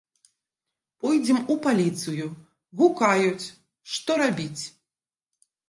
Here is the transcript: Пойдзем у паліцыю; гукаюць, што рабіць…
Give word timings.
Пойдзем 1.03 1.39
у 1.55 1.57
паліцыю; 1.65 2.25
гукаюць, 2.81 3.45
што 3.95 4.11
рабіць… 4.25 4.59